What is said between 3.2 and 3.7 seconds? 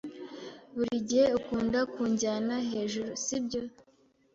sibyo?